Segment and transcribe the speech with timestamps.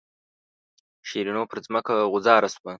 [1.07, 2.69] شیرینو پر ځمکه غوځاره شوه.